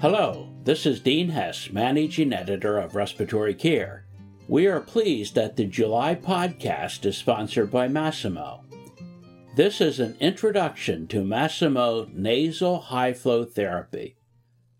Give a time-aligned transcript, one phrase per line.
[0.00, 4.06] Hello, this is Dean Hess, Managing Editor of Respiratory Care.
[4.48, 8.62] We are pleased that the July podcast is sponsored by Masimo.
[9.56, 14.16] This is an introduction to Masimo nasal high flow therapy.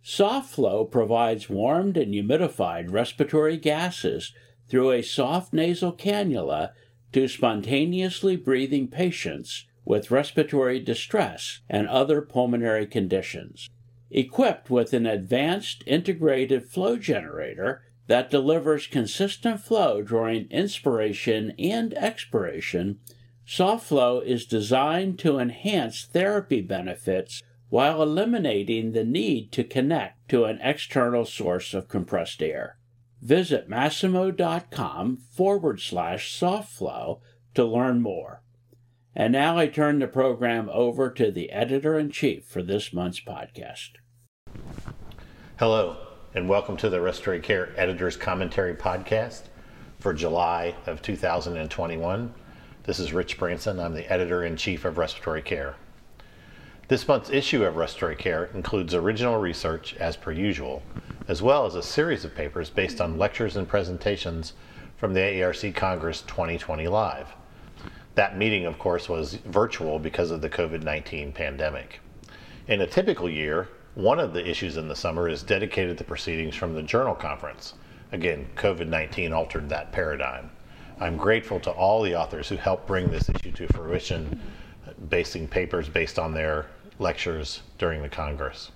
[0.00, 4.32] Soft flow provides warmed and humidified respiratory gases
[4.70, 6.70] through a soft nasal cannula
[7.12, 13.68] to spontaneously breathing patients with respiratory distress and other pulmonary conditions.
[14.10, 22.98] Equipped with an advanced integrated flow generator, that delivers consistent flow during inspiration and expiration,
[23.46, 30.58] SoftFlow is designed to enhance therapy benefits while eliminating the need to connect to an
[30.60, 32.78] external source of compressed air.
[33.22, 37.20] Visit Masimo.com forward slash softflow
[37.54, 38.42] to learn more.
[39.14, 43.20] And now I turn the program over to the editor in chief for this month's
[43.20, 43.94] podcast.
[45.58, 45.96] Hello
[46.32, 49.42] and welcome to the Respiratory Care Editor's Commentary Podcast
[49.98, 52.32] for July of 2021.
[52.84, 53.80] This is Rich Branson.
[53.80, 55.74] I'm the editor in chief of Respiratory Care.
[56.86, 60.84] This month's issue of Respiratory Care includes original research, as per usual,
[61.26, 64.52] as well as a series of papers based on lectures and presentations
[64.96, 67.34] from the AARC Congress 2020 Live.
[68.14, 72.00] That meeting, of course, was virtual because of the COVID 19 pandemic.
[72.66, 76.54] In a typical year, one of the issues in the summer is dedicated to proceedings
[76.54, 77.74] from the journal conference.
[78.12, 80.50] Again, COVID 19 altered that paradigm.
[81.00, 84.40] I'm grateful to all the authors who helped bring this issue to fruition,
[85.08, 86.66] basing papers based on their
[86.98, 88.70] lectures during the Congress.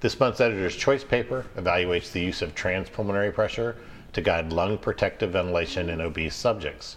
[0.00, 3.76] This month's editor's choice paper evaluates the use of transpulmonary pressure
[4.12, 6.96] to guide lung protective ventilation in obese subjects.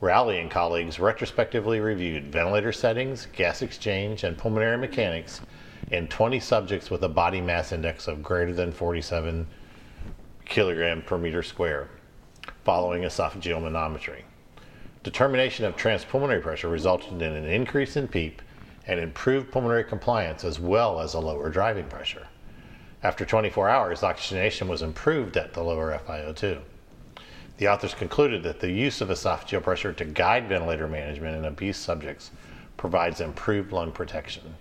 [0.00, 5.42] Rowley and colleagues retrospectively reviewed ventilator settings, gas exchange, and pulmonary mechanics
[5.90, 9.46] in 20 subjects with a body mass index of greater than 47
[10.46, 11.88] kilogram per meter square
[12.64, 14.22] following esophageal manometry.
[15.02, 18.40] Determination of transpulmonary pressure resulted in an increase in PEEP
[18.86, 22.26] and improved pulmonary compliance as well as a lower driving pressure.
[23.02, 26.60] After 24 hours, oxygenation was improved at the lower FiO2.
[27.60, 31.76] The authors concluded that the use of esophageal pressure to guide ventilator management in obese
[31.76, 32.30] subjects
[32.78, 34.54] provides improved lung protection.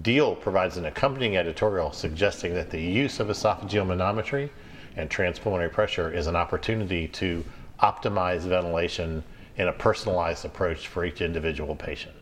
[0.00, 4.48] Deal provides an accompanying editorial suggesting that the use of esophageal manometry
[4.96, 7.44] and transpulmonary pressure is an opportunity to
[7.82, 9.22] optimize ventilation
[9.58, 12.14] in a personalized approach for each individual patient.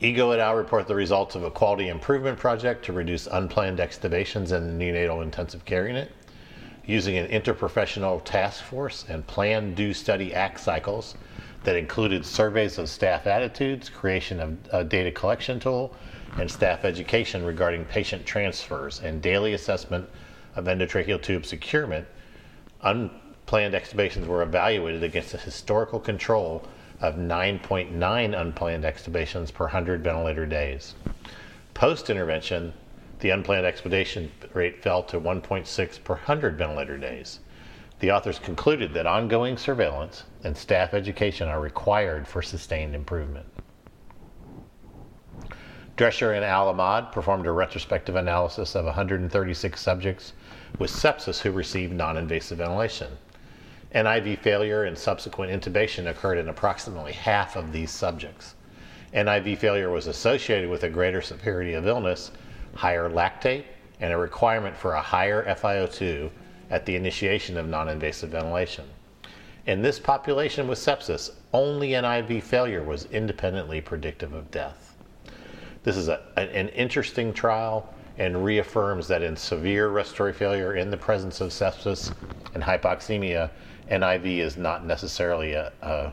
[0.00, 0.56] Ego et al.
[0.56, 5.22] report the results of a quality improvement project to reduce unplanned extubations in the neonatal
[5.22, 6.10] intensive care unit.
[6.88, 11.16] Using an interprofessional task force and planned do study act cycles,
[11.64, 15.94] that included surveys of staff attitudes, creation of a data collection tool,
[16.38, 20.08] and staff education regarding patient transfers and daily assessment
[20.56, 22.06] of endotracheal tube securement,
[22.80, 26.66] unplanned extubations were evaluated against a historical control
[27.02, 30.94] of 9.9 unplanned extubations per 100 ventilator days.
[31.74, 32.72] Post intervention,
[33.20, 37.40] the unplanned extubation rate fell to 1.6 per 100 ventilator days.
[38.00, 43.46] The authors concluded that ongoing surveillance and staff education are required for sustained improvement.
[45.96, 50.32] Drescher and Al-Ahmad performed a retrospective analysis of 136 subjects
[50.78, 53.18] with sepsis who received non invasive ventilation.
[53.92, 58.54] NIV failure and subsequent intubation occurred in approximately half of these subjects.
[59.12, 62.30] NIV failure was associated with a greater severity of illness,
[62.74, 63.64] higher lactate,
[64.00, 66.30] and a requirement for a higher FiO2
[66.70, 68.84] at the initiation of non invasive ventilation.
[69.66, 74.96] In this population with sepsis, only NIV failure was independently predictive of death.
[75.82, 80.96] This is a, an interesting trial and reaffirms that in severe respiratory failure in the
[80.96, 82.12] presence of sepsis
[82.54, 83.50] and hypoxemia,
[83.90, 86.12] NIV is not necessarily a, a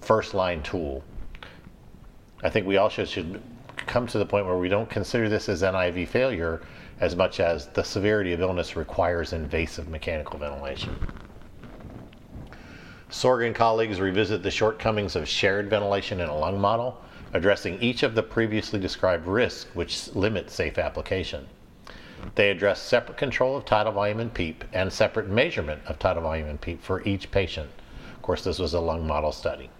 [0.00, 1.02] first line tool.
[2.42, 3.42] I think we also should
[3.86, 6.62] come to the point where we don't consider this as NIV failure
[7.00, 10.96] as much as the severity of illness requires invasive mechanical ventilation.
[13.10, 17.00] Sorg and colleagues revisit the shortcomings of shared ventilation in a lung model,
[17.34, 21.46] addressing each of the previously described risks which limit safe application.
[22.36, 26.48] They address separate control of tidal volume and PEEP and separate measurement of tidal volume
[26.48, 27.70] and PEEP for each patient.
[28.14, 29.70] Of course, this was a lung model study.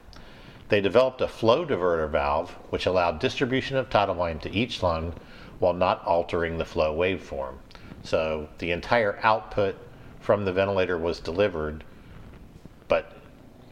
[0.73, 5.13] They developed a flow diverter valve which allowed distribution of tidal volume to each lung
[5.59, 7.57] while not altering the flow waveform.
[8.05, 9.77] So the entire output
[10.21, 11.85] from the ventilator was delivered,
[12.89, 13.13] but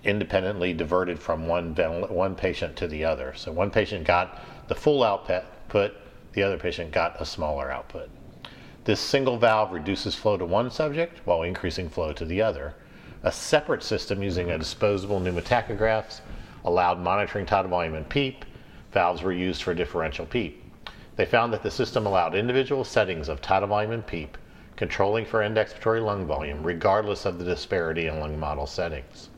[0.05, 3.33] independently diverted from one, one patient to the other.
[3.35, 4.39] So one patient got
[4.69, 8.11] the full output, The other patient got a smaller output.
[8.85, 12.75] This single valve reduces flow to one subject while increasing flow to the other.
[13.23, 16.21] A separate system using a disposable pneumotachograph
[16.65, 18.45] allowed monitoring tidal volume and PEEP.
[18.93, 20.63] Valves were used for differential PEEP.
[21.17, 24.39] They found that the system allowed individual settings of tidal volume and PEEP,
[24.77, 29.29] controlling for end expiratory lung volume, regardless of the disparity in lung model settings.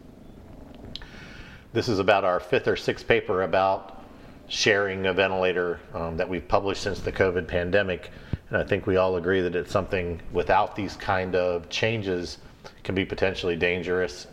[1.73, 4.05] This is about our fifth or sixth paper about
[4.49, 8.11] sharing a ventilator um, that we've published since the COVID pandemic.
[8.49, 12.39] And I think we all agree that it's something without these kind of changes
[12.85, 14.27] can be potentially dangerous.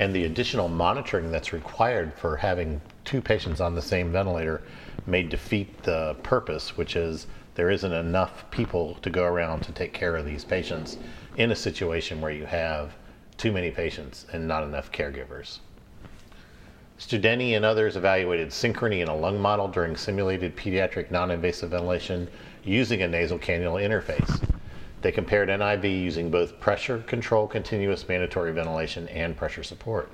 [0.00, 4.62] And the additional monitoring that's required for having two patients on the same ventilator
[5.06, 9.92] may defeat the purpose, which is there isn't enough people to go around to take
[9.92, 10.96] care of these patients
[11.36, 12.94] in a situation where you have
[13.36, 15.58] too many patients and not enough caregivers.
[16.98, 22.26] Studeni and others evaluated synchrony in a lung model during simulated pediatric non-invasive ventilation
[22.64, 24.40] using a nasal cannula interface.
[25.02, 30.10] They compared NIV using both pressure control continuous mandatory ventilation and pressure support.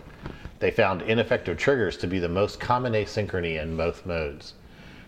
[0.60, 4.54] They found ineffective triggers to be the most common asynchrony in both modes.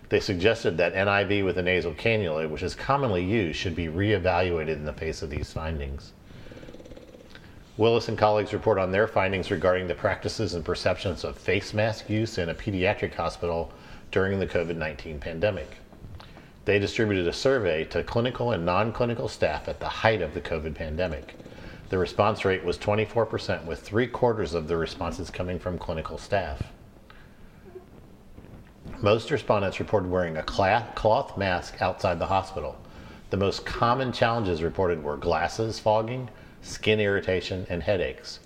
[0.09, 4.69] They suggested that NIV with a nasal cannula, which is commonly used, should be reevaluated
[4.69, 6.13] in the face of these findings.
[7.77, 12.09] Willis and colleagues report on their findings regarding the practices and perceptions of face mask
[12.09, 13.71] use in a pediatric hospital
[14.11, 15.77] during the COVID 19 pandemic.
[16.69, 20.39] They distributed a survey to clinical and non clinical staff at the height of the
[20.39, 21.33] COVID pandemic.
[21.89, 26.61] The response rate was 24%, with three quarters of the responses coming from clinical staff.
[29.01, 32.77] Most respondents reported wearing a cloth mask outside the hospital.
[33.31, 36.29] The most common challenges reported were glasses fogging,
[36.61, 38.41] skin irritation, and headaches.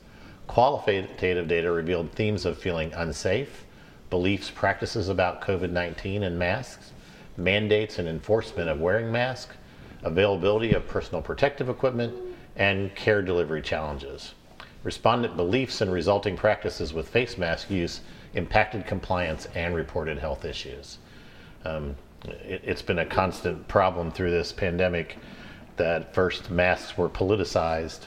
[0.47, 3.65] Qualitative data revealed themes of feeling unsafe,
[4.09, 6.93] beliefs, practices about COVID 19 and masks,
[7.37, 9.55] mandates and enforcement of wearing masks,
[10.03, 12.13] availability of personal protective equipment,
[12.55, 14.33] and care delivery challenges.
[14.83, 18.01] Respondent beliefs and resulting practices with face mask use
[18.33, 20.97] impacted compliance and reported health issues.
[21.65, 21.95] Um,
[22.25, 25.17] it, has been a constant problem through this pandemic
[25.77, 28.01] that first masks were politicized,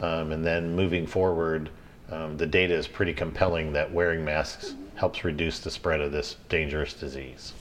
[0.00, 1.70] um, and then moving forward,
[2.10, 6.36] um, the data is pretty compelling that wearing masks helps reduce the spread of this
[6.48, 7.52] dangerous disease.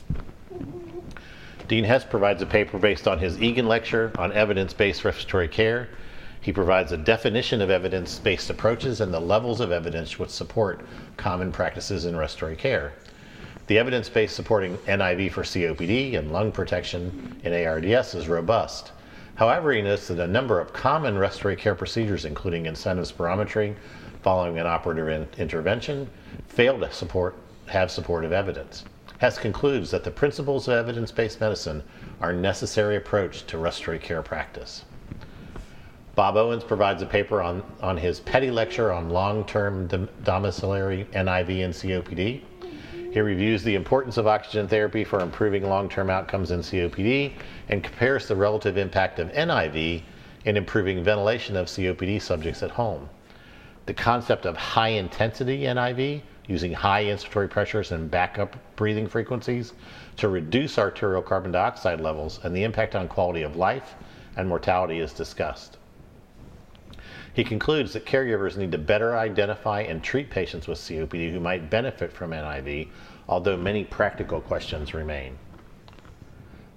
[1.67, 5.87] Dean Hess provides a paper based on his Egan lecture on evidence based respiratory care.
[6.41, 10.85] He provides a definition of evidence based approaches and the levels of evidence which support
[11.15, 12.93] common practices in respiratory care.
[13.67, 18.91] The evidence base supporting NIV for COPD and lung protection in ARDS is robust.
[19.35, 23.75] However, he notes that a number of common respiratory care procedures, including incentive spirometry
[24.21, 26.09] following an operative in- intervention,
[26.47, 27.35] fail to support,
[27.67, 28.83] have supportive evidence.
[29.23, 31.81] Hess concludes that the principles of evidence based medicine
[32.19, 34.83] are a necessary approach to respiratory care practice.
[36.13, 41.07] Bob Owens provides a paper on, on his Petty lecture on long term dom- domiciliary
[41.13, 42.41] NIV and COPD.
[43.13, 47.31] He reviews the importance of oxygen therapy for improving long term outcomes in COPD
[47.69, 50.03] and compares the relative impact of NIV
[50.43, 53.07] in improving ventilation of COPD subjects at home.
[53.85, 59.73] The concept of high intensity NIV using high inspiratory pressures and backup breathing frequencies
[60.17, 63.95] to reduce arterial carbon dioxide levels and the impact on quality of life
[64.35, 65.77] and mortality is discussed.
[67.33, 71.69] He concludes that caregivers need to better identify and treat patients with COPD who might
[71.69, 72.89] benefit from NIV,
[73.27, 75.37] although many practical questions remain.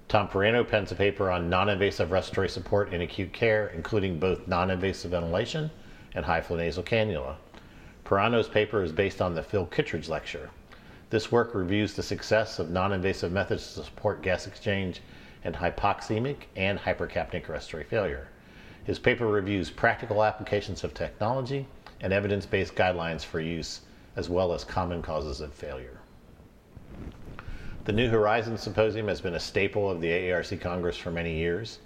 [0.07, 4.47] Tom Piraino pens a paper on non invasive respiratory support in acute care, including both
[4.47, 5.69] non invasive ventilation
[6.15, 7.35] and high flow nasal cannula.
[8.07, 10.49] Piraino's paper is based on the Phil Kittredge lecture.
[11.09, 15.01] This work reviews the success of non invasive methods to support gas exchange
[15.43, 18.29] in hypoxemic and hypercapnic respiratory failure.
[18.85, 21.67] His paper reviews practical applications of technology
[21.99, 23.81] and evidence based guidelines for use,
[24.15, 25.99] as well as common causes of failure.
[27.83, 31.79] The New Horizons Symposium has been a staple of the AARC Congress for many years.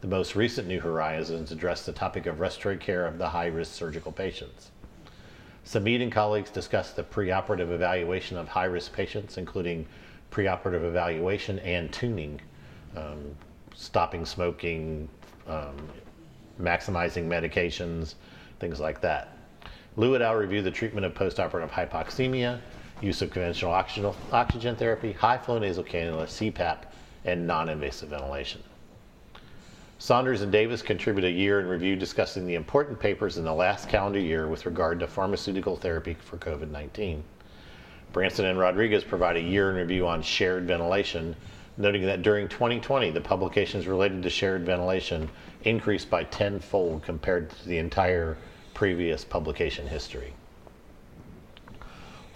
[0.00, 3.74] The most recent New Horizons addressed the topic of respiratory care of the high risk
[3.74, 4.72] surgical patients.
[5.68, 9.84] Samid and colleagues discussed the preoperative evaluation of high risk patients, including
[10.30, 12.40] preoperative evaluation and tuning,
[12.96, 13.36] um,
[13.74, 15.10] stopping smoking,
[15.46, 15.76] um,
[16.58, 18.14] maximizing medications,
[18.60, 19.36] things like that.
[19.96, 20.36] Lou et al.
[20.36, 22.60] reviewed the treatment of postoperative hypoxemia,
[23.02, 26.78] use of conventional oxygen, oxygen therapy, high flow nasal cannula, CPAP,
[27.26, 28.62] and non invasive ventilation.
[30.00, 33.88] Saunders and Davis contribute a year in review discussing the important papers in the last
[33.88, 37.24] calendar year with regard to pharmaceutical therapy for COVID 19.
[38.12, 41.34] Branson and Rodriguez provide a year in review on shared ventilation,
[41.76, 45.28] noting that during 2020, the publications related to shared ventilation
[45.64, 48.38] increased by tenfold compared to the entire
[48.74, 50.32] previous publication history.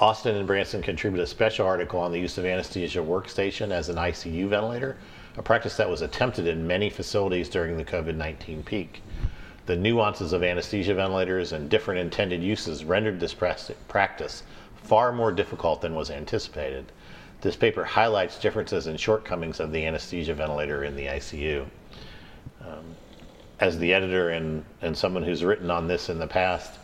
[0.01, 3.97] Austin and Branson contribute a special article on the use of anesthesia workstation as an
[3.97, 4.97] ICU ventilator,
[5.37, 9.03] a practice that was attempted in many facilities during the COVID 19 peak.
[9.65, 14.43] The nuances of anesthesia ventilators and different intended uses rendered this practice
[14.83, 16.91] far more difficult than was anticipated.
[17.41, 21.67] This paper highlights differences and shortcomings of the anesthesia ventilator in the ICU.
[22.61, 22.97] Um,
[23.61, 26.79] as the editor and, and someone who's written on this in the past,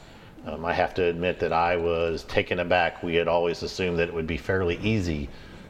[0.46, 3.02] um, I have to admit that I was taken aback.
[3.02, 5.28] We had always assumed that it would be fairly easy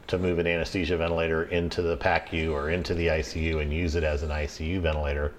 [0.09, 4.03] to move an anesthesia ventilator into the PACU or into the ICU and use it
[4.03, 5.33] as an ICU ventilator,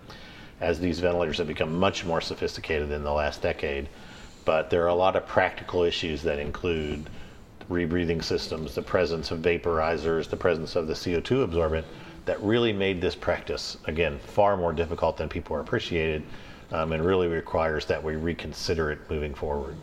[0.61, 3.89] as these ventilators have become much more sophisticated in the last decade.
[4.45, 7.09] But there are a lot of practical issues that include
[7.69, 11.85] rebreathing systems, the presence of vaporizers, the presence of the CO2 absorbent
[12.25, 16.23] that really made this practice, again, far more difficult than people are appreciated
[16.71, 19.75] um, and really requires that we reconsider it moving forward.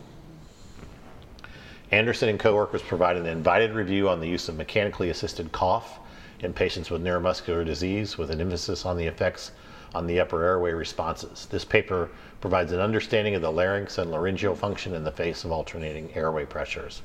[1.91, 5.99] Andersen and coworkers provided an invited review on the use of mechanically assisted cough
[6.41, 9.51] in patients with neuromuscular disease with an emphasis on the effects
[9.95, 11.47] on the upper airway responses.
[11.49, 12.09] This paper
[12.41, 16.45] provides an understanding of the larynx and laryngeal function in the face of alternating airway
[16.45, 17.01] pressures.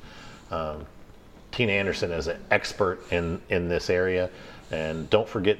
[0.51, 0.85] Um,
[1.53, 4.29] Tiina Andersen is an expert in, in this area,
[4.71, 5.57] and don't forget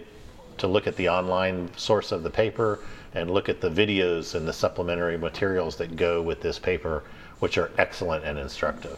[0.58, 2.80] to look at the online source of the paper
[3.16, 7.04] and look at the videos and the supplementary materials that go with this paper,
[7.44, 8.98] which are excellent and instructive.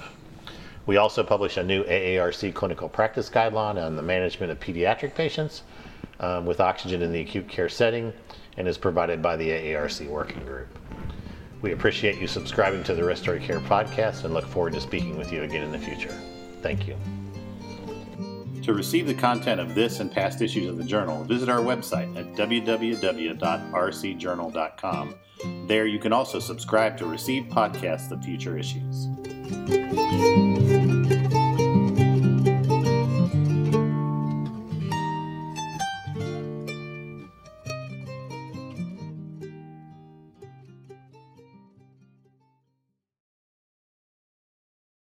[0.86, 5.64] We also publish a new AARC clinical practice guideline on the management of pediatric patients
[6.20, 8.14] um, with oxygen in the acute care setting
[8.58, 10.68] and is provided by the AARC working group.
[11.64, 15.32] We appreciate you subscribing to the Respiratory Care podcast and look forward to speaking with
[15.34, 16.14] you again in the future.
[16.62, 16.96] Thank you.
[18.66, 22.18] To receive the content of this and past issues of the journal, visit our website
[22.18, 25.16] at www.rcjournal.com.
[25.68, 29.06] There you can also subscribe to receive podcasts of future issues.